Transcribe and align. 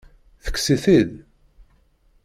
Tekkes-it-id? 0.43 1.11